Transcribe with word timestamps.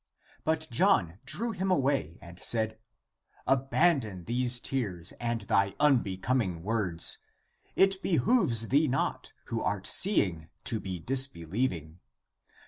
But 0.43 0.67
John 0.71 1.19
drew 1.25 1.51
him 1.51 1.69
away 1.69 2.17
and 2.23 2.39
said, 2.39 2.79
"Abandon 3.45 4.25
these 4.25 4.59
tears 4.59 5.11
and 5.21 5.41
thy 5.41 5.75
unbecoming 5.79 6.63
words! 6.63 7.19
It 7.75 8.01
behooves 8.01 8.69
thee 8.69 8.87
not, 8.87 9.31
who 9.45 9.61
art 9.61 9.85
seeing, 9.85 10.49
to 10.63 10.79
be 10.79 10.97
disbelieving. 10.97 11.99